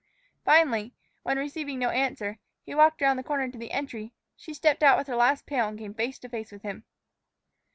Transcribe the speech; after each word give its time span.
Finally, 0.43 0.95
when, 1.21 1.37
receiving 1.37 1.77
no 1.77 1.91
answer, 1.91 2.39
he 2.63 2.73
walked 2.73 3.03
around 3.03 3.17
the 3.17 3.23
corner 3.23 3.51
to 3.51 3.57
the 3.59 3.69
entry, 3.69 4.15
she 4.35 4.51
stepped 4.51 4.81
out 4.81 4.97
with 4.97 5.05
her 5.05 5.15
last 5.15 5.45
pail 5.45 5.67
and 5.67 5.77
came 5.77 5.93
face 5.93 6.17
to 6.17 6.27
face 6.27 6.51
with 6.51 6.63
him. 6.63 6.85